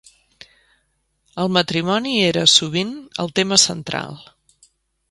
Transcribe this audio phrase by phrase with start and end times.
[1.43, 4.21] El matrimoni era, sovint, el tema central.